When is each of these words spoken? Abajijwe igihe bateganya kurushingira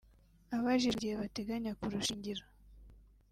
Abajijwe 0.57 0.95
igihe 0.97 1.15
bateganya 1.21 1.71
kurushingira 1.79 2.43